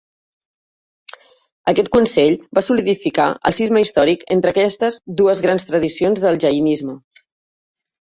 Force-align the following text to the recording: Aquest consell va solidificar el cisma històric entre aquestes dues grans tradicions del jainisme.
Aquest 1.73 1.91
consell 1.97 2.33
va 2.59 2.65
solidificar 2.69 3.29
el 3.51 3.57
cisma 3.59 3.85
històric 3.85 4.27
entre 4.39 4.55
aquestes 4.57 5.01
dues 5.23 5.47
grans 5.47 5.71
tradicions 5.73 6.27
del 6.29 6.45
jainisme. 6.49 7.01